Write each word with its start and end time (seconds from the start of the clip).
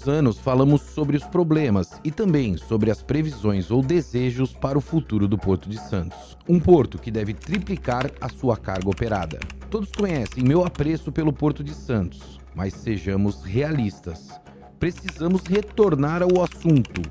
dos 0.00 0.08
anos, 0.08 0.38
falamos 0.38 0.80
sobre 0.80 1.16
os 1.16 1.24
problemas 1.24 2.00
e 2.02 2.10
também 2.10 2.56
sobre 2.56 2.90
as 2.90 3.02
previsões 3.02 3.70
ou 3.70 3.82
desejos 3.82 4.54
para 4.54 4.78
o 4.78 4.80
futuro 4.80 5.28
do 5.28 5.36
Porto 5.36 5.68
de 5.68 5.78
Santos. 5.78 6.38
Um 6.48 6.58
porto 6.58 6.98
que 6.98 7.10
deve 7.10 7.34
triplicar 7.34 8.10
a 8.20 8.28
sua 8.28 8.56
carga 8.56 8.88
operada. 8.88 9.38
Todos 9.68 9.92
conhecem 9.92 10.42
meu 10.42 10.64
apreço 10.64 11.12
pelo 11.12 11.32
Porto 11.32 11.62
de 11.62 11.74
Santos, 11.74 12.40
mas 12.54 12.72
sejamos 12.74 13.42
realistas. 13.42 14.30
Precisamos 14.78 15.42
retornar 15.42 16.22
ao 16.22 16.42
assunto: 16.42 17.02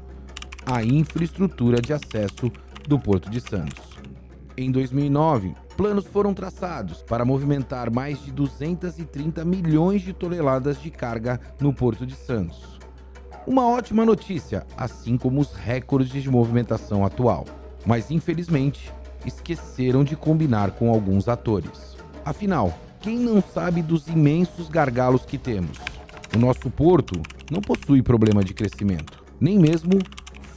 a 0.66 0.84
infraestrutura 0.84 1.80
de 1.80 1.94
acesso 1.94 2.52
do 2.88 3.00
Porto 3.00 3.30
de 3.30 3.40
Santos. 3.40 3.89
Em 4.62 4.72
2009, 4.72 5.54
planos 5.78 6.06
foram 6.06 6.34
traçados 6.34 7.02
para 7.02 7.24
movimentar 7.24 7.90
mais 7.90 8.22
de 8.22 8.30
230 8.30 9.46
milhões 9.46 10.02
de 10.02 10.12
toneladas 10.12 10.82
de 10.82 10.92
carga 10.92 11.40
no 11.62 11.74
Porto 11.74 12.06
de 12.06 12.14
Santos. 12.14 12.78
Uma 13.48 13.66
ótima 13.66 14.04
notícia, 14.04 14.68
assim 14.76 15.16
como 15.18 15.40
os 15.40 15.54
recordes 15.54 16.22
de 16.22 16.30
movimentação 16.30 17.06
atual. 17.06 17.46
Mas 17.86 18.12
infelizmente, 18.12 18.92
esqueceram 19.26 20.04
de 20.04 20.18
combinar 20.18 20.72
com 20.72 20.90
alguns 20.90 21.30
atores. 21.30 21.96
Afinal, 22.26 22.78
quem 23.00 23.18
não 23.18 23.42
sabe 23.42 23.82
dos 23.82 24.10
imensos 24.10 24.68
gargalos 24.68 25.24
que 25.24 25.38
temos? 25.38 25.78
O 26.36 26.38
nosso 26.38 26.70
porto 26.70 27.22
não 27.50 27.62
possui 27.62 28.02
problema 28.02 28.44
de 28.44 28.54
crescimento, 28.54 29.24
nem 29.40 29.58
mesmo 29.58 30.00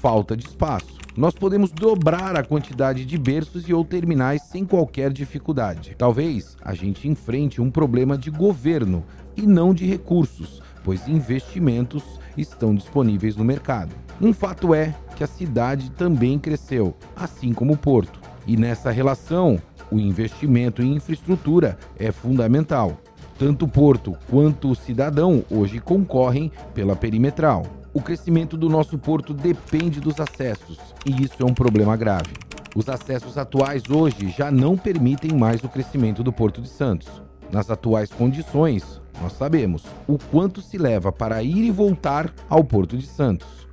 falta 0.02 0.36
de 0.36 0.44
espaço 0.44 1.00
nós 1.16 1.34
podemos 1.34 1.70
dobrar 1.70 2.36
a 2.36 2.42
quantidade 2.42 3.04
de 3.04 3.18
berços 3.18 3.68
e 3.68 3.74
ou 3.74 3.84
terminais 3.84 4.42
sem 4.42 4.64
qualquer 4.64 5.12
dificuldade. 5.12 5.94
Talvez 5.96 6.56
a 6.62 6.74
gente 6.74 7.06
enfrente 7.06 7.60
um 7.60 7.70
problema 7.70 8.16
de 8.16 8.30
governo 8.30 9.04
e 9.36 9.42
não 9.42 9.74
de 9.74 9.86
recursos, 9.86 10.62
pois 10.82 11.06
investimentos 11.06 12.02
estão 12.36 12.74
disponíveis 12.74 13.36
no 13.36 13.44
mercado. 13.44 13.94
Um 14.20 14.32
fato 14.32 14.74
é 14.74 14.94
que 15.14 15.22
a 15.22 15.26
cidade 15.26 15.90
também 15.90 16.38
cresceu, 16.38 16.96
assim 17.14 17.52
como 17.52 17.74
o 17.74 17.78
porto. 17.78 18.18
E 18.46 18.56
nessa 18.56 18.90
relação, 18.90 19.60
o 19.90 19.98
investimento 19.98 20.82
em 20.82 20.94
infraestrutura 20.94 21.78
é 21.98 22.10
fundamental. 22.10 22.98
Tanto 23.38 23.66
o 23.66 23.68
porto 23.68 24.16
quanto 24.30 24.70
o 24.70 24.74
cidadão 24.74 25.44
hoje 25.50 25.78
concorrem 25.78 26.50
pela 26.74 26.96
perimetral. 26.96 27.81
O 27.94 28.00
crescimento 28.00 28.56
do 28.56 28.70
nosso 28.70 28.96
porto 28.96 29.34
depende 29.34 30.00
dos 30.00 30.18
acessos, 30.18 30.78
e 31.04 31.22
isso 31.22 31.34
é 31.40 31.44
um 31.44 31.52
problema 31.52 31.94
grave. 31.94 32.32
Os 32.74 32.88
acessos 32.88 33.36
atuais 33.36 33.82
hoje 33.90 34.30
já 34.30 34.50
não 34.50 34.78
permitem 34.78 35.36
mais 35.36 35.62
o 35.62 35.68
crescimento 35.68 36.22
do 36.22 36.32
Porto 36.32 36.62
de 36.62 36.70
Santos. 36.70 37.20
Nas 37.52 37.68
atuais 37.68 38.10
condições, 38.10 38.98
nós 39.20 39.34
sabemos 39.34 39.84
o 40.08 40.16
quanto 40.16 40.62
se 40.62 40.78
leva 40.78 41.12
para 41.12 41.42
ir 41.42 41.64
e 41.64 41.70
voltar 41.70 42.32
ao 42.48 42.64
Porto 42.64 42.96
de 42.96 43.04
Santos. 43.06 43.68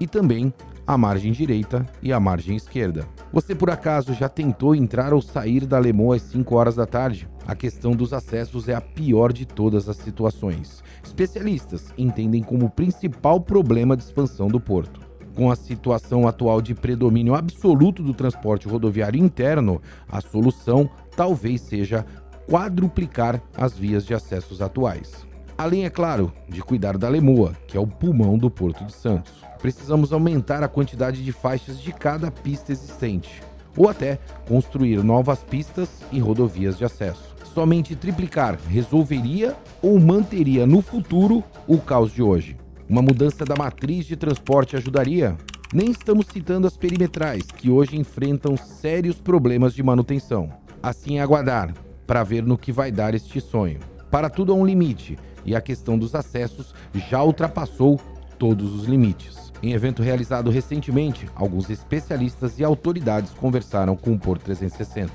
E 0.00 0.06
também 0.06 0.50
a 0.86 0.98
margem 0.98 1.32
direita 1.32 1.86
e 2.02 2.12
a 2.12 2.20
margem 2.20 2.56
esquerda. 2.56 3.06
Você 3.32 3.54
por 3.54 3.70
acaso 3.70 4.14
já 4.14 4.28
tentou 4.28 4.74
entrar 4.74 5.12
ou 5.12 5.22
sair 5.22 5.66
da 5.66 5.78
Lemon 5.78 6.12
às 6.12 6.22
5 6.22 6.54
horas 6.54 6.74
da 6.74 6.86
tarde? 6.86 7.28
A 7.46 7.54
questão 7.54 7.92
dos 7.92 8.12
acessos 8.12 8.68
é 8.68 8.74
a 8.74 8.80
pior 8.80 9.32
de 9.32 9.44
todas 9.44 9.88
as 9.88 9.96
situações. 9.96 10.82
Especialistas 11.02 11.92
entendem 11.98 12.42
como 12.42 12.70
principal 12.70 13.40
problema 13.40 13.96
de 13.96 14.02
expansão 14.02 14.48
do 14.48 14.60
porto. 14.60 15.00
Com 15.34 15.50
a 15.50 15.56
situação 15.56 16.28
atual 16.28 16.60
de 16.60 16.74
predomínio 16.74 17.34
absoluto 17.34 18.02
do 18.02 18.12
transporte 18.12 18.68
rodoviário 18.68 19.18
interno, 19.18 19.80
a 20.08 20.20
solução 20.20 20.88
talvez 21.16 21.62
seja 21.62 22.04
quadruplicar 22.46 23.42
as 23.56 23.76
vias 23.76 24.04
de 24.04 24.14
acessos 24.14 24.60
atuais. 24.60 25.26
Além, 25.56 25.84
é 25.84 25.90
claro, 25.90 26.32
de 26.48 26.62
cuidar 26.62 26.96
da 26.96 27.08
Lemoa, 27.08 27.54
que 27.66 27.76
é 27.76 27.80
o 27.80 27.86
pulmão 27.86 28.38
do 28.38 28.50
Porto 28.50 28.84
de 28.84 28.92
Santos. 28.92 29.32
Precisamos 29.60 30.12
aumentar 30.12 30.62
a 30.62 30.68
quantidade 30.68 31.22
de 31.22 31.32
faixas 31.32 31.80
de 31.80 31.92
cada 31.92 32.30
pista 32.30 32.72
existente, 32.72 33.42
ou 33.76 33.88
até 33.88 34.18
construir 34.48 35.02
novas 35.02 35.44
pistas 35.44 35.88
e 36.10 36.18
rodovias 36.18 36.76
de 36.76 36.84
acesso 36.84 37.32
somente 37.52 37.94
triplicar 37.94 38.58
resolveria 38.68 39.54
ou 39.82 39.98
manteria 39.98 40.66
no 40.66 40.80
futuro 40.80 41.44
o 41.66 41.78
caos 41.78 42.12
de 42.12 42.22
hoje? 42.22 42.56
Uma 42.88 43.02
mudança 43.02 43.44
da 43.44 43.54
matriz 43.56 44.06
de 44.06 44.16
transporte 44.16 44.76
ajudaria? 44.76 45.36
Nem 45.72 45.90
estamos 45.90 46.26
citando 46.26 46.66
as 46.66 46.76
perimetrais, 46.76 47.44
que 47.44 47.70
hoje 47.70 47.98
enfrentam 47.98 48.56
sérios 48.56 49.20
problemas 49.20 49.72
de 49.74 49.82
manutenção. 49.82 50.50
Assim 50.82 51.18
é 51.18 51.22
aguardar, 51.22 51.72
para 52.06 52.22
ver 52.22 52.42
no 52.42 52.58
que 52.58 52.72
vai 52.72 52.90
dar 52.90 53.14
este 53.14 53.40
sonho. 53.40 53.78
Para 54.10 54.28
tudo 54.28 54.52
há 54.52 54.54
um 54.54 54.66
limite, 54.66 55.18
e 55.44 55.54
a 55.54 55.60
questão 55.60 55.98
dos 55.98 56.14
acessos 56.14 56.74
já 57.08 57.22
ultrapassou 57.22 58.00
todos 58.38 58.74
os 58.74 58.84
limites. 58.84 59.52
Em 59.62 59.72
evento 59.72 60.02
realizado 60.02 60.50
recentemente, 60.50 61.28
alguns 61.34 61.70
especialistas 61.70 62.58
e 62.58 62.64
autoridades 62.64 63.32
conversaram 63.32 63.96
com 63.96 64.12
o 64.12 64.18
Porto 64.18 64.42
360. 64.42 65.12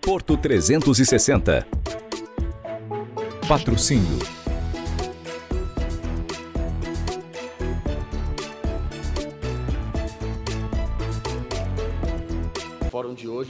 Porto 0.00 0.36
360. 0.36 1.66
Patrocínio 3.46 4.39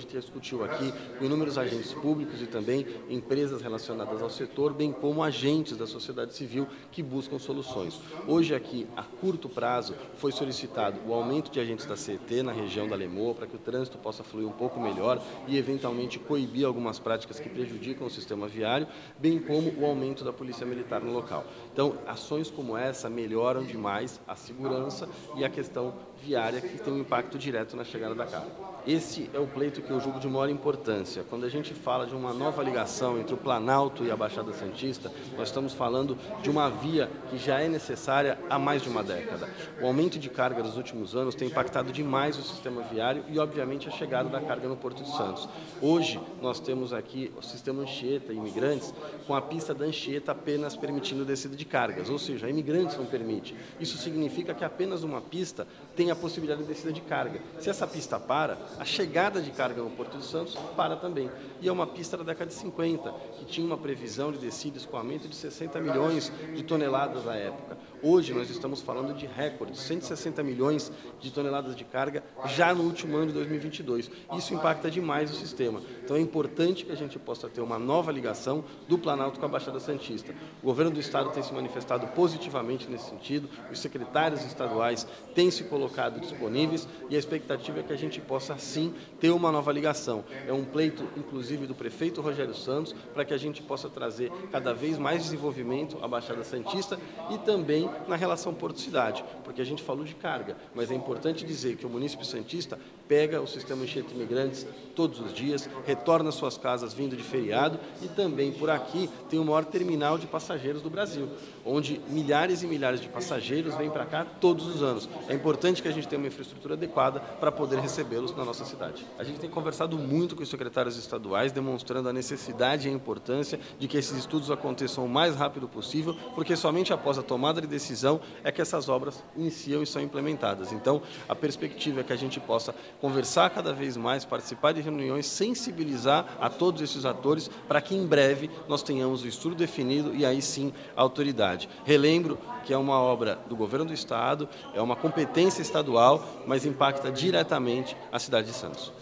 hoje 0.01 0.07
discutiu 0.07 0.65
aqui 0.65 0.93
com 1.19 1.25
inúmeros 1.25 1.59
agentes 1.59 1.93
públicos 1.93 2.41
e 2.41 2.47
também 2.47 2.87
empresas 3.09 3.61
relacionadas 3.61 4.23
ao 4.23 4.31
setor, 4.31 4.73
bem 4.73 4.93
como 4.93 5.23
agentes 5.23 5.77
da 5.77 5.87
sociedade 5.87 6.35
civil 6.35 6.67
que 6.91 7.03
buscam 7.03 7.39
soluções. 7.39 8.01
Hoje 8.27 8.55
aqui, 8.55 8.87
a 8.97 9.03
curto 9.03 9.49
prazo, 9.49 9.95
foi 10.17 10.33
solicitado 10.33 11.01
o 11.07 11.13
aumento 11.13 11.51
de 11.51 11.61
agentes 11.61 11.85
da 11.85 11.97
CET 11.97 12.43
na 12.43 12.53
região 12.53 12.89
da 12.89 12.97
Lemoa 12.97 13.35
para 13.35 13.47
que 13.47 13.57
o 13.57 13.59
trânsito 13.59 13.99
possa 13.99 14.25
fluir 14.25 14.47
um 14.47 14.53
pouco 14.53 14.81
melhor 14.81 15.23
e 15.47 15.57
eventualmente 15.57 16.19
coibir 16.19 16.67
algumas 16.67 16.99
práticas 16.99 17.39
que 17.39 17.49
prejudicam 17.49 18.07
o 18.07 18.11
sistema 18.11 18.49
viário, 18.49 18.87
bem 19.19 19.39
como 19.39 19.71
o 19.79 19.85
aumento 19.85 20.25
da 20.25 20.33
polícia 20.33 20.67
militar 20.67 21.01
no 21.01 21.13
local. 21.13 21.45
Então, 21.73 21.99
ações 22.07 22.51
como 22.51 22.77
essa 22.77 23.11
melhoram 23.11 23.63
demais 23.63 24.21
a 24.27 24.35
segurança 24.35 25.09
e 25.37 25.45
a 25.45 25.51
questão 25.51 25.95
viária 26.23 26.61
que 26.61 26.79
tem 26.79 26.93
um 26.93 26.99
impacto 26.99 27.39
direto 27.39 27.77
na 27.77 27.85
chegada 27.85 28.15
da 28.15 28.27
carga. 28.27 28.71
Esse 28.87 29.29
é 29.35 29.39
o 29.39 29.47
pleito 29.47 29.83
que 29.83 29.91
eu 29.91 30.01
julgo 30.01 30.19
de 30.19 30.27
maior 30.27 30.49
importância. 30.49 31.23
Quando 31.29 31.45
a 31.45 31.51
gente 31.51 31.75
fala 31.75 32.07
de 32.07 32.15
uma 32.15 32.33
nova 32.33 32.63
ligação 32.63 33.19
entre 33.19 33.35
o 33.35 33.37
Planalto 33.37 34.05
e 34.05 34.11
a 34.11 34.17
Baixada 34.17 34.55
Santista, 34.55 35.13
nós 35.37 35.49
estamos 35.49 35.75
falando 35.75 36.17
de 36.43 36.49
uma 36.49 36.71
via 36.71 37.11
que 37.29 37.37
já 37.37 37.61
é 37.61 37.69
necessária 37.69 38.39
há 38.49 38.59
mais 38.59 38.81
de 38.83 38.89
uma 38.89 39.03
década. 39.03 39.51
O 39.83 39.87
aumento 39.87 40.19
de 40.19 40.31
carga 40.31 40.63
dos 40.63 40.79
últimos 40.79 41.15
anos 41.15 41.35
tem 41.35 41.49
impactado 41.49 41.93
demais 41.93 42.39
o 42.39 42.43
sistema 42.43 42.83
viário 42.83 43.23
e, 43.29 43.39
obviamente, 43.39 43.87
a 43.87 43.91
chegada 43.91 44.31
da 44.31 44.41
carga 44.41 44.67
no 44.67 44.77
Porto 44.77 45.03
de 45.03 45.15
Santos. 45.15 45.47
Hoje, 45.83 46.19
nós 46.41 46.59
temos 46.59 46.95
aqui 46.95 47.31
o 47.37 47.43
sistema 47.43 47.83
Anchieta 47.83 48.33
Imigrantes, 48.33 48.95
com 49.27 49.35
a 49.35 49.43
pista 49.43 49.75
da 49.75 49.85
Anchieta 49.85 50.33
apenas 50.33 50.75
permitindo 50.75 51.25
descida 51.25 51.55
de 51.55 51.67
cargas, 51.67 52.09
ou 52.09 52.19
seja, 52.19 52.49
Imigrantes 52.49 52.97
não 52.97 53.05
permite. 53.05 53.55
Isso 53.79 53.99
significa 53.99 54.55
que 54.55 54.65
apenas 54.65 55.03
uma 55.03 55.21
pista 55.21 55.67
tem 55.95 56.10
a 56.11 56.17
possibilidade 56.17 56.63
de 56.63 56.69
descida 56.69 56.93
de 56.93 57.01
carga. 57.01 57.41
Se 57.59 57.71
essa 57.71 57.87
pista 57.87 58.19
para, 58.19 58.59
a 58.79 58.85
chegada 58.85 59.41
de 59.41 59.51
carga 59.51 59.83
no 59.83 59.91
Porto 59.91 60.19
de 60.19 60.25
Santos 60.25 60.57
para 60.77 60.97
também. 60.97 61.31
E 61.61 61.69
é 61.69 61.73
uma 61.73 61.87
pista 61.87 62.17
da 62.17 62.25
década 62.25 62.47
de 62.47 62.55
50, 62.55 63.13
que 63.39 63.45
tinha 63.45 63.67
uma 63.67 63.79
previsão 63.79 64.33
de 64.33 64.39
descida 64.39 64.77
e 64.77 64.81
escoamento 64.81 65.29
de 65.29 65.37
60 65.37 65.81
milhões 65.81 66.33
de 66.55 66.63
toneladas 66.63 67.27
à 67.29 67.37
época. 67.37 67.77
Hoje 68.03 68.33
nós 68.33 68.49
estamos 68.49 68.81
falando 68.81 69.15
de 69.15 69.27
recorde, 69.27 69.77
160 69.77 70.43
milhões 70.43 70.91
de 71.21 71.31
toneladas 71.31 71.77
de 71.77 71.85
carga 71.85 72.25
já 72.47 72.75
no 72.75 72.85
último 72.85 73.15
ano 73.19 73.27
de 73.27 73.35
2022. 73.35 74.11
Isso 74.39 74.55
impacta 74.55 74.91
demais 74.91 75.31
o 75.31 75.35
sistema. 75.35 75.83
Então 76.03 76.17
é 76.17 76.21
importante 76.21 76.87
que 76.87 76.93
a 76.93 76.97
gente 76.97 77.19
possa 77.19 77.47
ter 77.47 77.61
uma 77.61 77.79
nova 77.79 78.11
ligação 78.11 78.65
do 78.89 78.97
Planalto 78.97 79.39
com 79.39 79.45
a 79.45 79.49
Baixada 79.49 79.79
Santista. 79.79 80.35
O 80.63 80.67
governo 80.67 80.93
do 80.93 80.99
estado 80.99 81.31
tem 81.31 81.43
se 81.43 81.53
manifestado 81.53 82.07
positivamente 82.09 82.89
nesse 82.89 83.11
sentido, 83.11 83.51
os 83.71 83.79
secretários 83.79 84.47
estaduais 84.47 85.07
têm 85.35 85.51
se 85.51 85.65
colocado 85.65 86.21
disponíveis 86.21 86.89
e 87.11 87.17
a 87.17 87.19
expectativa 87.19 87.81
é 87.81 87.83
que 87.83 87.93
a 87.93 87.99
gente 87.99 88.19
possa 88.19 88.57
sim 88.57 88.95
ter 89.21 89.31
uma 89.31 89.53
nova 89.53 89.71
ligação. 89.73 90.25
É 90.47 90.53
um 90.55 90.65
pleito, 90.65 91.07
inclusive, 91.19 91.67
do 91.67 91.75
prefeito 91.75 92.23
Rogério 92.23 92.55
Santos 92.55 92.95
para 93.13 93.27
que 93.27 93.35
a 93.35 93.39
gente 93.39 93.63
possa 93.63 93.91
trazer 93.91 94.33
cada 94.51 94.73
vez 94.73 94.97
mais 94.97 95.23
desenvolvimento 95.23 95.99
à 96.03 96.09
Baixada 96.09 96.43
Santista 96.45 96.99
e 97.31 97.37
também 97.37 97.90
na 98.09 98.17
relação 98.17 98.55
Porto-Cidade, 98.55 99.25
porque 99.45 99.61
a 99.61 99.65
gente 99.65 99.83
falou 99.83 100.05
de 100.05 100.15
carga, 100.15 100.57
mas 100.75 100.91
é 100.91 100.95
importante 100.95 101.45
dizer 101.45 101.77
que 101.77 101.87
o 101.87 101.91
município 101.91 102.25
Santista 102.25 102.79
pega 103.11 103.41
o 103.41 103.47
sistema 103.47 103.83
enxerto 103.83 104.13
imigrantes 104.15 104.65
todos 104.95 105.19
os 105.19 105.35
dias, 105.35 105.69
retorna 105.85 106.29
às 106.29 106.37
suas 106.37 106.57
casas 106.57 106.95
vindo 106.95 107.17
de 107.17 107.25
feriado 107.25 107.81
e 108.01 108.07
também 108.07 108.53
por 108.53 108.71
aqui 108.71 109.11
tem 109.29 109.37
o 109.37 109.45
maior 109.45 109.65
terminal 109.65 110.17
de 110.17 110.29
passageiros 110.29 110.81
do 110.81 110.89
Brasil, 110.89 111.29
onde 111.65 112.01
milhares 112.09 112.63
e 112.63 112.69
milhares 112.69 113.01
de 113.01 113.09
passageiros 113.09 113.75
vêm 113.75 113.91
para 113.91 114.07
cá 114.07 114.25
todos 114.25 114.65
os 114.67 114.81
anos. 114.81 115.09
É 115.29 115.35
importante 115.35 115.83
que 115.83 115.89
a 115.89 115.91
gente 115.91 116.07
tenha 116.07 116.21
uma 116.21 116.29
infraestrutura 116.29 116.75
adequada 116.75 117.19
para 117.19 117.51
poder 117.51 117.81
recebê-los 117.81 118.37
na 118.37 118.45
nossa 118.45 118.65
cidade. 118.65 119.05
A 119.19 119.25
gente 119.25 119.41
tem 119.41 119.51
conversado 119.51 119.99
muito 119.99 120.37
com 120.37 120.45
os 120.45 120.49
secretários 120.49 120.97
estaduais, 120.97 121.51
demonstrando 121.51 122.09
a 122.09 122.13
necessidade 122.13 122.87
e 122.87 122.93
a 122.93 122.95
importância 122.95 123.59
de 123.79 123.89
que 123.89 123.97
esses 123.97 124.17
estudos 124.17 124.53
aconteçam 124.53 125.05
o 125.05 125.09
mais 125.09 125.35
rápido 125.35 125.67
possível, 125.67 126.15
porque 126.37 126.55
somente 126.55 126.93
após 126.93 127.19
a 127.19 127.23
tomada 127.23 127.61
de 127.61 127.67
decisão 127.67 128.21
é 128.45 128.53
que 128.53 128.63
essas 128.63 128.89
obras 128.89 129.25
iniciam 129.37 129.83
e 129.83 129.87
são 129.87 130.01
implementadas. 130.01 130.73
Então, 130.73 131.03
a 131.29 131.35
perspectiva 131.35 132.01
é 132.01 132.05
que 132.05 132.13
a 132.13 132.17
gente 132.17 132.39
possa 132.39 132.73
conversar 133.01 133.51
cada 133.51 133.73
vez 133.73 133.97
mais, 133.97 134.25
participar 134.25 134.73
de 134.73 134.81
reuniões, 134.81 135.27
sensibilizar 135.27 136.37
a 136.41 136.49
todos 136.51 136.83
esses 136.83 137.05
atores 137.05 137.51
para 137.67 137.81
que 137.81 137.95
em 137.95 138.07
breve 138.07 138.51
nós 138.69 138.83
tenhamos 138.83 139.23
o 139.23 139.29
estudo 139.29 139.55
definido 139.55 140.15
e 140.15 140.25
aí 140.25 140.43
sim 140.43 140.73
a 140.97 141.01
autoridade. 141.03 141.69
Relembro 141.85 142.39
que 142.65 142.73
é 142.73 142.77
uma 142.77 143.01
obra 143.01 143.39
do 143.49 143.57
governo 143.57 143.87
do 143.87 143.95
estado, 143.95 144.49
é 144.75 144.81
uma 144.81 144.97
competência 144.97 145.63
estadual, 145.63 146.25
mas 146.47 146.67
impacta 146.67 147.11
diretamente 147.11 147.97
a 148.13 148.19
cidade 148.19 148.49
de 148.49 148.53
Santos. 148.53 148.93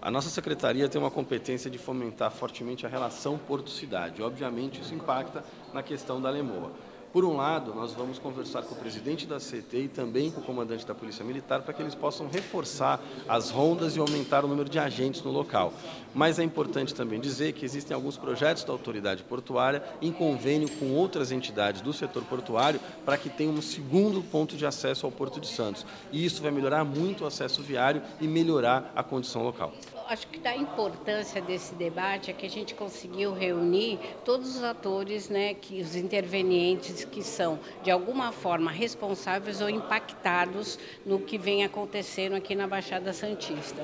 A 0.00 0.10
nossa 0.10 0.30
secretaria 0.30 0.88
tem 0.88 1.00
uma 1.00 1.10
competência 1.10 1.68
de 1.68 1.76
fomentar 1.76 2.30
fortemente 2.30 2.86
a 2.86 2.88
relação 2.88 3.36
porto-cidade. 3.36 4.22
Obviamente, 4.22 4.80
isso 4.80 4.94
impacta 4.94 5.42
na 5.74 5.82
questão 5.82 6.20
da 6.20 6.30
Lemoa. 6.30 6.70
Por 7.18 7.24
um 7.24 7.34
lado, 7.34 7.74
nós 7.74 7.92
vamos 7.94 8.16
conversar 8.16 8.62
com 8.62 8.76
o 8.76 8.78
presidente 8.78 9.26
da 9.26 9.38
CT 9.38 9.76
e 9.76 9.88
também 9.88 10.30
com 10.30 10.40
o 10.40 10.44
comandante 10.44 10.86
da 10.86 10.94
Polícia 10.94 11.24
Militar 11.24 11.62
para 11.62 11.74
que 11.74 11.82
eles 11.82 11.96
possam 11.96 12.28
reforçar 12.28 13.00
as 13.28 13.50
rondas 13.50 13.96
e 13.96 13.98
aumentar 13.98 14.44
o 14.44 14.46
número 14.46 14.68
de 14.68 14.78
agentes 14.78 15.20
no 15.22 15.32
local. 15.32 15.72
Mas 16.14 16.38
é 16.38 16.44
importante 16.44 16.94
também 16.94 17.18
dizer 17.18 17.54
que 17.54 17.64
existem 17.64 17.92
alguns 17.92 18.16
projetos 18.16 18.62
da 18.62 18.72
autoridade 18.72 19.24
portuária 19.24 19.82
em 20.00 20.12
convênio 20.12 20.68
com 20.78 20.92
outras 20.92 21.32
entidades 21.32 21.80
do 21.80 21.92
setor 21.92 22.22
portuário 22.22 22.78
para 23.04 23.18
que 23.18 23.28
tenha 23.28 23.50
um 23.50 23.60
segundo 23.60 24.22
ponto 24.22 24.56
de 24.56 24.64
acesso 24.64 25.04
ao 25.04 25.10
Porto 25.10 25.40
de 25.40 25.48
Santos. 25.48 25.84
E 26.12 26.24
isso 26.24 26.40
vai 26.40 26.52
melhorar 26.52 26.84
muito 26.84 27.24
o 27.24 27.26
acesso 27.26 27.64
viário 27.64 28.00
e 28.20 28.28
melhorar 28.28 28.92
a 28.94 29.02
condição 29.02 29.42
local 29.42 29.72
acho 30.08 30.26
que 30.28 30.38
da 30.38 30.56
importância 30.56 31.40
desse 31.40 31.74
debate 31.74 32.30
é 32.30 32.32
que 32.32 32.46
a 32.46 32.50
gente 32.50 32.74
conseguiu 32.74 33.32
reunir 33.34 34.00
todos 34.24 34.56
os 34.56 34.64
atores, 34.64 35.28
né, 35.28 35.52
que 35.52 35.82
os 35.82 35.94
intervenientes 35.94 37.04
que 37.08 37.22
são 37.22 37.58
de 37.82 37.90
alguma 37.90 38.32
forma 38.32 38.70
responsáveis 38.70 39.60
ou 39.60 39.68
impactados 39.68 40.78
no 41.04 41.18
que 41.18 41.38
vem 41.38 41.64
acontecendo 41.64 42.34
aqui 42.34 42.54
na 42.54 42.66
Baixada 42.66 43.12
Santista. 43.12 43.82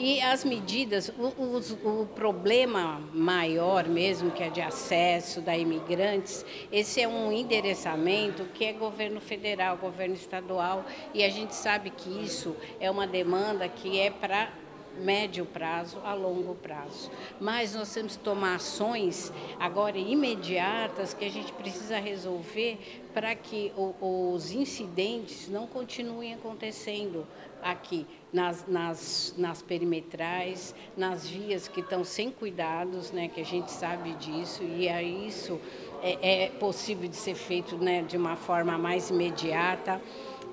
E 0.00 0.20
as 0.20 0.44
medidas, 0.44 1.08
o, 1.18 1.26
o, 1.42 2.02
o, 2.02 2.06
problema 2.06 3.02
maior 3.12 3.88
mesmo, 3.88 4.30
que 4.30 4.44
é 4.44 4.48
de 4.48 4.60
acesso 4.60 5.40
da 5.40 5.58
imigrantes, 5.58 6.46
esse 6.70 7.00
é 7.00 7.08
um 7.08 7.32
endereçamento 7.32 8.44
que 8.54 8.64
é 8.64 8.72
governo 8.72 9.20
federal, 9.20 9.76
governo 9.76 10.14
estadual, 10.14 10.84
e 11.12 11.24
a 11.24 11.28
gente 11.28 11.52
sabe 11.52 11.90
que 11.90 12.08
isso 12.08 12.56
é 12.78 12.88
uma 12.88 13.08
demanda 13.08 13.68
que 13.68 13.98
é 13.98 14.08
para 14.08 14.52
médio 14.98 15.46
prazo 15.46 15.98
a 16.04 16.14
longo 16.14 16.54
prazo. 16.54 17.10
Mas 17.40 17.74
nós 17.74 17.92
temos 17.92 18.16
que 18.16 18.22
tomar 18.22 18.56
ações 18.56 19.32
agora 19.58 19.96
imediatas 19.96 21.14
que 21.14 21.24
a 21.24 21.30
gente 21.30 21.52
precisa 21.52 21.98
resolver 21.98 22.78
para 23.14 23.34
que 23.34 23.72
o, 23.76 24.32
os 24.34 24.52
incidentes 24.52 25.48
não 25.48 25.66
continuem 25.66 26.34
acontecendo 26.34 27.26
aqui 27.62 28.06
nas, 28.32 28.66
nas, 28.68 29.34
nas 29.36 29.62
perimetrais, 29.62 30.74
nas 30.96 31.26
vias 31.26 31.66
que 31.66 31.80
estão 31.80 32.04
sem 32.04 32.30
cuidados, 32.30 33.10
né, 33.10 33.28
que 33.28 33.40
a 33.40 33.44
gente 33.44 33.70
sabe 33.70 34.12
disso, 34.14 34.62
e 34.62 34.86
é 34.86 35.02
isso 35.02 35.58
é, 36.02 36.44
é 36.44 36.48
possível 36.48 37.08
de 37.08 37.16
ser 37.16 37.34
feito 37.34 37.76
né, 37.76 38.02
de 38.02 38.16
uma 38.16 38.36
forma 38.36 38.78
mais 38.78 39.10
imediata 39.10 40.00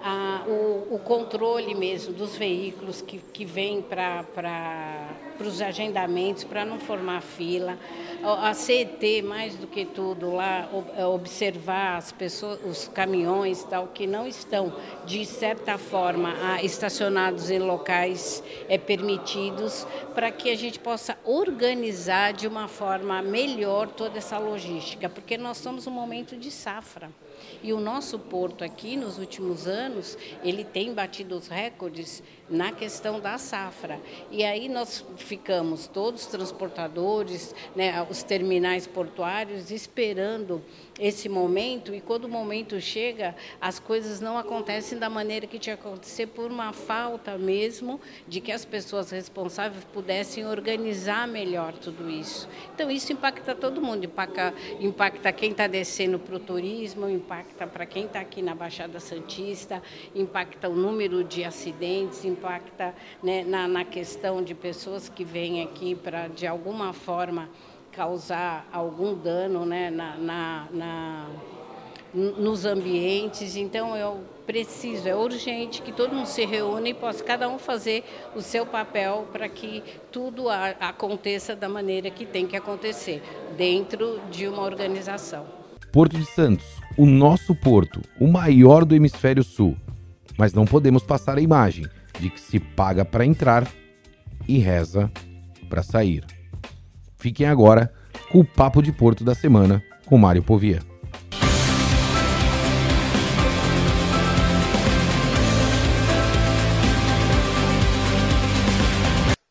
a, 0.02 0.44
o, 0.48 0.96
o, 0.96 1.00
controle 1.00 1.74
mesmo 1.74 2.14
dos 2.14 2.36
veículos 2.36 3.02
que, 3.02 3.18
que 3.18 3.46
vêm 3.46 3.82
para 3.82 4.24
os 5.40 5.62
agendamentos, 5.62 6.44
para 6.44 6.64
não 6.64 6.80
formar 6.80 7.22
fila. 7.22 7.78
A 8.24 8.54
CET, 8.54 9.22
mais 9.22 9.56
do 9.56 9.68
que 9.68 9.86
tudo, 9.86 10.34
lá 10.34 10.70
é, 10.96 11.06
observar 11.06 11.98
as 11.98 12.12
pessoas, 12.12 12.60
os 12.66 12.88
caminhões 12.88 13.64
tal, 13.64 13.88
que 13.88 14.08
não 14.08 14.28
estão, 14.28 14.74
de 15.06 15.26
certa 15.26 15.78
forma, 15.78 16.34
estacionados 16.62 17.50
em 17.50 17.60
locais 17.60 18.44
é, 18.70 18.78
permitidos, 18.78 19.86
para 20.14 20.32
que 20.32 20.50
a 20.50 20.56
gente 20.56 20.80
possa 20.80 21.18
organizar 21.24 22.34
de 22.34 22.48
uma 22.48 22.68
forma 22.68 23.22
melhor 23.22 23.88
toda 23.88 24.18
essa 24.18 24.38
logística, 24.38 25.10
porque 25.10 25.38
nós 25.38 25.58
estamos 25.58 25.86
num 25.86 25.92
momento 25.92 26.36
de 26.36 26.52
safra. 26.52 27.10
E 27.62 27.74
o 27.74 27.80
nosso 27.80 28.20
porto 28.20 28.64
aqui, 28.64 28.96
nos 28.96 29.18
últimos 29.18 29.68
anos, 29.68 29.85
ele 30.44 30.64
tem 30.64 30.94
batido 30.94 31.36
os 31.36 31.48
recordes 31.48 32.24
na 32.50 32.72
questão 32.72 33.20
da 33.20 33.38
safra. 33.38 34.00
E 34.30 34.44
aí 34.44 34.70
nós 34.70 35.04
ficamos 35.18 35.88
todos 35.88 36.26
transportadores, 36.28 37.56
né, 37.76 38.06
os 38.10 38.24
terminais 38.24 38.86
portuários, 38.86 39.72
esperando 39.72 40.62
esse 41.00 41.28
momento 41.28 41.94
e 41.94 42.00
quando 42.00 42.26
o 42.26 42.30
momento 42.30 42.80
chega, 42.80 43.36
as 43.60 43.80
coisas 43.80 44.22
não 44.22 44.38
acontecem 44.38 44.98
da 44.98 45.10
maneira 45.10 45.46
que 45.46 45.60
tinha 45.60 45.76
que 45.76 45.86
acontecer 45.86 46.28
por 46.28 46.50
uma 46.50 46.72
falta 46.72 47.38
mesmo 47.38 48.00
de 48.28 48.40
que 48.40 48.52
as 48.52 48.64
pessoas 48.64 49.12
responsáveis 49.12 49.84
pudessem 49.86 50.46
organizar 50.46 51.28
melhor 51.28 51.74
tudo 51.74 52.10
isso. 52.10 52.48
Então 52.74 52.90
isso 52.90 53.12
impacta 53.12 53.54
todo 53.54 53.82
mundo, 53.82 54.06
impacta, 54.06 54.54
impacta 54.80 55.32
quem 55.34 55.52
está 55.52 55.68
descendo 55.68 56.18
para 56.18 56.36
o 56.36 56.40
turismo, 56.40 57.10
impacta 57.10 57.68
para 57.68 57.86
quem 57.86 58.06
está 58.06 58.22
aqui 58.22 58.42
na 58.42 58.56
Baixada 58.56 59.00
Santista, 59.00 59.75
impacta 60.14 60.70
o 60.70 60.76
número 60.76 61.24
de 61.24 61.44
acidentes, 61.44 62.26
impacta 62.26 62.94
né, 63.22 63.44
na, 63.44 63.68
na 63.68 63.86
questão 63.86 64.44
de 64.44 64.54
pessoas 64.54 65.10
que 65.10 65.24
vêm 65.24 65.64
aqui 65.64 65.96
para 65.96 66.28
de 66.28 66.46
alguma 66.46 66.94
forma 66.94 67.50
causar 67.92 68.68
algum 68.72 69.16
dano 69.16 69.66
né, 69.66 69.90
na, 69.90 70.18
na, 70.18 70.68
na, 70.72 71.28
nos 72.14 72.66
ambientes. 72.66 73.56
Então, 73.56 73.96
eu 73.96 74.22
preciso, 74.46 75.08
é 75.08 75.16
urgente 75.16 75.82
que 75.82 75.92
todo 75.92 76.14
mundo 76.14 76.28
se 76.28 76.46
reúna 76.46 76.90
e 76.90 76.94
possa 76.94 77.24
cada 77.24 77.50
um 77.50 77.58
fazer 77.58 78.04
o 78.36 78.42
seu 78.42 78.66
papel 78.66 79.28
para 79.32 79.50
que 79.50 79.84
tudo 80.12 80.50
a, 80.50 80.68
aconteça 80.80 81.56
da 81.56 81.68
maneira 81.68 82.10
que 82.10 82.26
tem 82.26 82.46
que 82.46 82.56
acontecer, 82.56 83.24
dentro 83.58 84.20
de 84.30 84.48
uma 84.48 84.62
organização. 84.64 85.46
Porto 85.92 86.18
de 86.18 86.26
Santos, 86.26 86.66
o 86.98 87.06
nosso 87.06 87.54
porto, 87.54 88.02
o 88.20 88.28
maior 88.28 88.86
do 88.86 88.96
hemisfério 88.96 89.44
sul. 89.44 89.76
Mas 90.38 90.54
não 90.54 90.66
podemos 90.66 91.04
passar 91.04 91.38
a 91.38 91.42
imagem 91.42 91.86
de 92.20 92.30
que 92.30 92.40
se 92.40 92.60
paga 92.60 93.04
para 93.04 93.26
entrar 93.26 93.68
e 94.48 94.58
reza 94.58 95.12
para 95.70 95.84
sair. 95.84 96.26
Fiquem 97.18 97.48
agora 97.48 97.94
com 98.32 98.40
o 98.40 98.46
Papo 98.46 98.82
de 98.82 98.92
Porto 98.92 99.24
da 99.24 99.36
semana 99.36 99.84
com 100.06 100.18
Mário 100.18 100.44
Povia. 100.44 100.80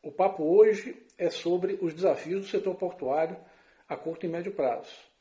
O 0.03 0.11
papo 0.11 0.45
hoje 0.45 0.97
é 1.19 1.29
sobre 1.29 1.79
os 1.83 1.93
desafios 1.93 2.43
do 2.43 2.47
setor 2.47 2.75
portuário 2.77 3.37
a 3.89 3.97
curto 3.97 4.25
e 4.25 4.29
médio 4.29 4.53
prazo. 4.53 5.14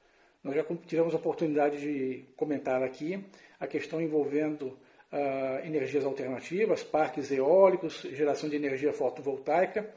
Nós 0.44 0.56
já 0.56 0.64
tivemos 0.86 1.14
a 1.14 1.18
oportunidade 1.18 1.80
de 1.80 2.26
comentar 2.36 2.84
aqui 2.84 3.24
a 3.60 3.66
questão 3.66 4.02
envolvendo 4.02 4.78
uh, 5.12 5.66
energias 5.66 6.04
alternativas, 6.04 6.84
parques 6.84 7.32
eólicos, 7.32 8.02
geração 8.02 8.50
de 8.50 8.58
energia 8.58 8.92
fotovoltaica, 8.92 9.90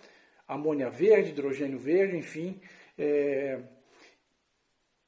amônia 0.47 0.88
verde, 0.88 1.31
hidrogênio 1.31 1.79
verde, 1.79 2.17
enfim, 2.17 2.61
é, 2.97 3.59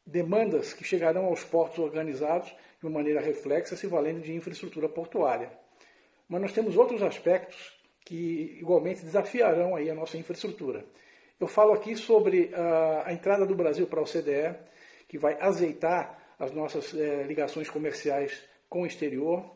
demandas 0.05 0.73
que 0.73 0.83
chegarão 0.83 1.27
aos 1.27 1.45
portos 1.45 1.79
organizados 1.79 2.49
de 2.81 2.87
uma 2.87 2.99
maneira 2.99 3.21
reflexa, 3.21 3.77
se 3.77 3.87
valendo 3.87 4.21
de 4.21 4.35
infraestrutura 4.35 4.89
portuária. 4.89 5.51
Mas 6.29 6.43
nós 6.43 6.53
temos 6.53 6.77
outros 6.77 7.03
aspectos 7.03 7.79
que 8.05 8.57
igualmente 8.59 9.05
desafiarão 9.05 9.77
aí 9.77 9.89
a 9.89 9.95
nossa 9.95 10.17
infraestrutura. 10.17 10.85
Eu 11.39 11.47
falo 11.47 11.73
aqui 11.73 11.95
sobre 11.95 12.51
a, 12.55 13.05
a 13.07 13.13
entrada 13.13 13.47
do 13.47 13.55
Brasil 13.55 13.87
para 13.87 14.01
a 14.01 14.03
OCDE, 14.03 14.57
que 15.09 15.19
vai 15.19 15.37
azeitar 15.41 16.19
as 16.39 16.53
nossas 16.53 16.95
é, 16.95 17.23
ligações 17.25 17.69
comerciais 17.69 18.45
com 18.69 18.83
o 18.83 18.87
exterior. 18.87 19.51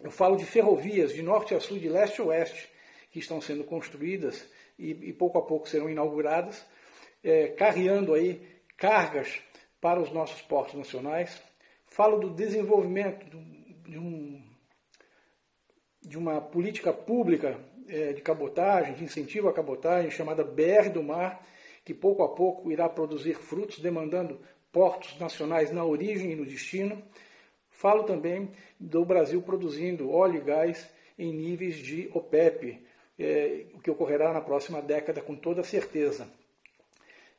Eu 0.00 0.10
falo 0.10 0.36
de 0.36 0.44
ferrovias 0.44 1.14
de 1.14 1.22
norte 1.22 1.54
a 1.54 1.60
sul, 1.60 1.78
de 1.78 1.88
leste 1.88 2.20
a 2.20 2.24
oeste, 2.24 2.68
que 3.10 3.20
estão 3.20 3.40
sendo 3.40 3.64
construídas 3.64 4.46
e, 4.78 4.90
e 4.90 5.12
pouco 5.12 5.38
a 5.38 5.42
pouco 5.42 5.68
serão 5.68 5.88
inauguradas, 5.88 6.66
é, 7.22 7.48
carreando 7.48 8.12
aí 8.12 8.46
cargas 8.76 9.40
para 9.80 10.00
os 10.00 10.10
nossos 10.10 10.42
portos 10.42 10.74
nacionais. 10.74 11.40
Falo 11.86 12.18
do 12.18 12.30
desenvolvimento 12.30 13.24
de, 13.84 13.98
um, 13.98 14.42
de 16.02 16.18
uma 16.18 16.40
política 16.40 16.92
pública 16.92 17.58
é, 17.88 18.12
de 18.12 18.20
cabotagem, 18.20 18.94
de 18.94 19.04
incentivo 19.04 19.48
à 19.48 19.52
cabotagem, 19.52 20.10
chamada 20.10 20.44
BR 20.44 20.90
do 20.92 21.02
Mar, 21.02 21.46
que 21.84 21.94
pouco 21.94 22.22
a 22.22 22.34
pouco 22.34 22.70
irá 22.70 22.88
produzir 22.88 23.34
frutos, 23.34 23.78
demandando 23.78 24.40
portos 24.76 25.18
nacionais 25.18 25.70
na 25.70 25.82
origem 25.82 26.32
e 26.32 26.36
no 26.36 26.44
destino. 26.44 27.02
Falo 27.70 28.02
também 28.02 28.50
do 28.78 29.06
Brasil 29.06 29.40
produzindo 29.40 30.10
óleo 30.10 30.36
e 30.36 30.44
gás 30.44 30.86
em 31.18 31.32
níveis 31.32 31.76
de 31.76 32.10
OPEP, 32.12 32.86
é, 33.18 33.64
o 33.72 33.80
que 33.80 33.90
ocorrerá 33.90 34.34
na 34.34 34.42
próxima 34.42 34.82
década 34.82 35.22
com 35.22 35.34
toda 35.34 35.62
certeza. 35.62 36.28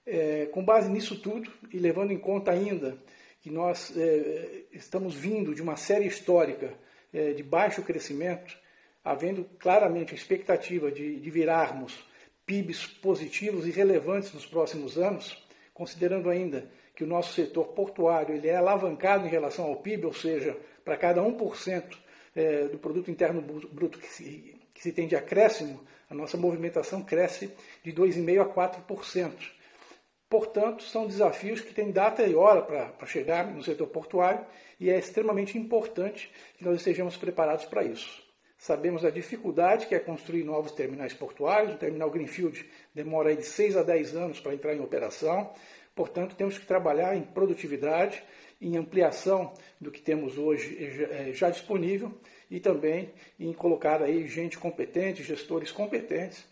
É, 0.04 0.48
com 0.48 0.66
base 0.66 0.90
nisso 0.90 1.22
tudo 1.22 1.52
e 1.72 1.78
levando 1.78 2.10
em 2.10 2.18
conta 2.18 2.50
ainda 2.50 2.98
que 3.40 3.52
nós 3.52 3.96
é, 3.96 4.64
estamos 4.72 5.14
vindo 5.14 5.54
de 5.54 5.62
uma 5.62 5.76
série 5.76 6.08
histórica 6.08 6.74
é, 7.14 7.34
de 7.34 7.44
baixo 7.44 7.84
crescimento, 7.84 8.58
havendo 9.04 9.44
claramente 9.60 10.12
a 10.12 10.18
expectativa 10.18 10.92
de, 10.92 11.20
de 11.20 11.30
virarmos 11.30 12.04
PIBs 12.48 12.88
positivos 12.88 13.68
e 13.68 13.70
relevantes 13.70 14.34
nos 14.34 14.48
próximos 14.48 14.98
anos, 14.98 15.46
considerando 15.72 16.32
ainda 16.32 16.68
que 16.98 17.04
o 17.04 17.08
nosso 17.08 17.32
setor 17.34 17.68
portuário 17.68 18.34
ele 18.34 18.48
é 18.48 18.56
alavancado 18.56 19.28
em 19.28 19.30
relação 19.30 19.66
ao 19.66 19.76
PIB, 19.76 20.08
ou 20.08 20.14
seja, 20.14 20.58
para 20.84 20.98
cada 20.98 21.22
1% 21.22 21.96
é, 22.36 22.64
do 22.70 22.80
produto 22.80 23.12
interno 23.12 23.40
bruto 23.40 24.00
que 24.00 24.08
se, 24.08 24.60
que 24.74 24.82
se 24.82 24.92
tem 24.92 25.08
de 25.08 25.16
acréscimo, 25.16 25.80
a 26.10 26.16
nossa 26.16 26.38
movimentação 26.38 27.04
cresce 27.04 27.54
de 27.84 27.94
2,5% 27.94 28.42
a 28.42 28.46
4%. 28.48 29.32
Portanto, 30.28 30.82
são 30.82 31.06
desafios 31.06 31.62
que 31.62 31.72
têm 31.72 31.92
data 31.92 32.24
e 32.24 32.34
hora 32.34 32.64
para 32.64 33.06
chegar 33.06 33.46
no 33.46 33.62
setor 33.62 33.88
portuário 33.90 34.44
e 34.80 34.90
é 34.90 34.98
extremamente 34.98 35.56
importante 35.56 36.32
que 36.58 36.66
nós 36.66 36.78
estejamos 36.78 37.16
preparados 37.16 37.66
para 37.66 37.84
isso. 37.84 38.26
Sabemos 38.58 39.06
a 39.06 39.12
dificuldade 39.12 39.86
que 39.86 39.94
é 39.94 40.00
construir 40.00 40.44
novos 40.44 40.72
terminais 40.72 41.14
portuários. 41.14 41.76
O 41.76 41.78
terminal 41.78 42.10
Greenfield 42.10 42.68
demora 42.92 43.36
de 43.36 43.44
6 43.44 43.78
a 43.78 43.84
10 43.84 44.16
anos 44.16 44.40
para 44.40 44.56
entrar 44.56 44.74
em 44.74 44.82
operação. 44.82 45.54
Portanto, 45.98 46.36
temos 46.36 46.60
que 46.60 46.66
trabalhar 46.68 47.16
em 47.16 47.24
produtividade, 47.24 48.24
em 48.62 48.78
ampliação 48.78 49.52
do 49.82 49.92
que 49.92 50.00
temos 50.00 50.38
hoje 50.38 50.78
eh, 50.80 51.32
já 51.34 51.50
disponível 51.50 52.14
e 52.52 52.60
também 52.60 53.12
em 53.40 53.52
colocar 53.52 54.04
aí 54.04 54.28
gente 54.28 54.60
competente, 54.60 55.24
gestores 55.24 55.72
competentes 55.72 56.46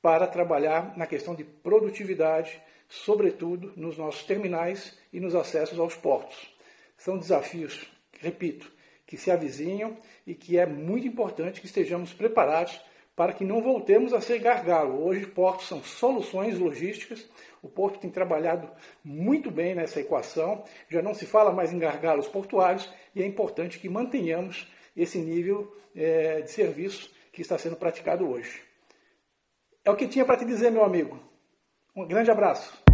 para 0.00 0.28
trabalhar 0.28 0.96
na 0.96 1.04
questão 1.04 1.34
de 1.34 1.42
produtividade 1.42 2.62
sobretudo 2.88 3.72
nos 3.76 3.98
nossos 3.98 4.22
terminais 4.22 4.96
e 5.12 5.18
nos 5.18 5.34
acessos 5.34 5.80
aos 5.80 5.96
portos. 5.96 6.54
São 6.96 7.18
desafios, 7.18 7.90
repito, 8.20 8.70
que 9.04 9.16
se 9.16 9.32
avizinham 9.32 9.96
e 10.24 10.32
que 10.32 10.58
é 10.58 10.64
muito 10.64 11.08
importante 11.08 11.60
que 11.60 11.66
estejamos 11.66 12.12
preparados 12.12 12.80
para 13.16 13.32
que 13.32 13.44
não 13.44 13.62
voltemos 13.62 14.12
a 14.12 14.20
ser 14.20 14.38
gargalo. 14.38 15.02
Hoje, 15.02 15.26
portos 15.26 15.66
são 15.66 15.82
soluções 15.82 16.58
logísticas, 16.58 17.26
o 17.62 17.68
porto 17.68 17.98
tem 17.98 18.10
trabalhado 18.10 18.70
muito 19.02 19.50
bem 19.50 19.74
nessa 19.74 20.00
equação, 20.00 20.62
já 20.88 21.00
não 21.00 21.14
se 21.14 21.24
fala 21.24 21.50
mais 21.50 21.72
em 21.72 21.78
gargalos 21.78 22.28
portuários 22.28 22.88
e 23.14 23.22
é 23.22 23.26
importante 23.26 23.78
que 23.78 23.88
mantenhamos 23.88 24.70
esse 24.94 25.18
nível 25.18 25.74
é, 25.96 26.42
de 26.42 26.50
serviço 26.50 27.10
que 27.32 27.40
está 27.40 27.56
sendo 27.56 27.76
praticado 27.76 28.28
hoje. 28.28 28.62
É 29.82 29.90
o 29.90 29.96
que 29.96 30.06
tinha 30.06 30.24
para 30.24 30.36
te 30.36 30.44
dizer, 30.44 30.70
meu 30.70 30.84
amigo. 30.84 31.18
Um 31.94 32.06
grande 32.06 32.30
abraço. 32.30 32.85